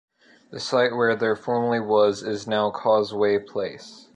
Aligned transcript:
The 0.49 0.59
site 0.59 0.95
where 0.95 1.15
there 1.15 1.35
formerly 1.35 1.79
was 1.79 2.23
is 2.23 2.47
now 2.47 2.71
Causeway 2.71 3.37
Place. 3.37 4.09